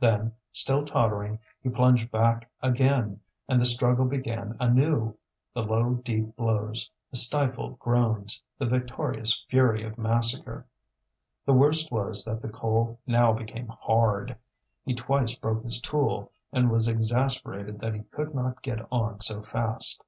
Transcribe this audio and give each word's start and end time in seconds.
Then, 0.00 0.32
still 0.50 0.82
tottering, 0.86 1.40
he 1.60 1.68
plunged 1.68 2.10
back 2.10 2.50
again, 2.62 3.20
and 3.46 3.60
the 3.60 3.66
struggle 3.66 4.06
began 4.06 4.56
anew 4.58 5.18
the 5.52 5.62
low, 5.62 5.96
deep 6.02 6.34
blows, 6.36 6.90
the 7.10 7.18
stifled 7.18 7.78
groans, 7.80 8.42
the 8.56 8.64
victorious 8.64 9.44
fury 9.50 9.82
of 9.82 9.98
massacre. 9.98 10.66
The 11.44 11.52
worst 11.52 11.92
was 11.92 12.24
that 12.24 12.40
the 12.40 12.48
coal 12.48 12.98
now 13.06 13.34
became 13.34 13.68
hard; 13.68 14.38
he 14.86 14.94
twice 14.94 15.34
broke 15.34 15.62
his 15.64 15.82
tool, 15.82 16.32
and 16.50 16.70
was 16.70 16.88
exasperated 16.88 17.78
that 17.80 17.92
he 17.92 18.04
could 18.04 18.34
not 18.34 18.62
get 18.62 18.88
on 18.90 19.20
so 19.20 19.42
fast. 19.42 20.02